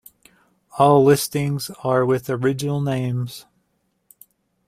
All 0.79 1.03
listings 1.03 1.69
are 1.83 2.03
with 2.07 2.27
original 2.27 2.81
names. 2.81 3.45